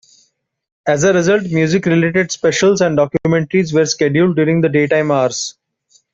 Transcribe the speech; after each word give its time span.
As 0.87 1.03
a 1.03 1.13
result, 1.13 1.43
music-related 1.43 2.31
specials 2.31 2.81
and 2.81 2.97
documentaries 2.97 3.71
were 3.71 3.85
scheduled 3.85 4.35
during 4.35 4.59
the 4.59 4.67
daytime 4.69 5.11
hours. 5.11 5.59